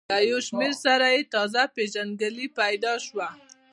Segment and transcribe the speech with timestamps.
[0.13, 3.27] له یو شمېر سره مې تازه پېژندګلوي پیدا شوه.